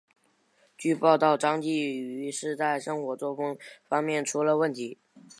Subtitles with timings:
[0.79, 3.55] 据报道张继禹是在生活作风
[3.87, 4.97] 方面出了问题。